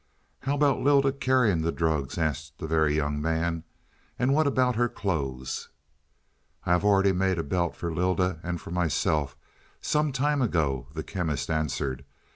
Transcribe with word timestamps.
"How 0.39 0.55
about 0.55 0.79
Lylda 0.79 1.11
carrying 1.11 1.61
the 1.61 1.71
drugs?" 1.71 2.17
asked 2.17 2.57
the 2.57 2.65
Very 2.65 2.95
Young 2.95 3.21
Man. 3.21 3.63
"And 4.17 4.33
what 4.33 4.47
about 4.47 4.75
her 4.75 4.89
clothes?" 4.89 5.69
"I 6.65 6.71
have 6.71 6.83
already 6.83 7.11
made 7.11 7.37
a 7.37 7.43
belt 7.43 7.75
for 7.75 7.93
Lylda 7.93 8.39
and 8.41 8.59
for 8.59 8.71
myself 8.71 9.37
some 9.79 10.11
time 10.11 10.41
ago," 10.41 10.87
the 10.95 11.03
Chemist 11.03 11.51
answered. 11.51 12.03